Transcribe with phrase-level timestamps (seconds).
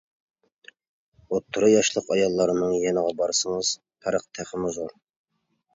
[1.33, 3.75] ئوتتۇرا ياشلىق ئاياللارنىڭ يېنىغا بارسىڭىز،
[4.07, 4.99] پەرق تېخىمۇ زور.